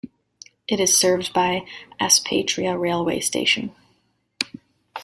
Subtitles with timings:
[0.67, 1.67] It is served by
[2.01, 3.71] Aspatria railway station.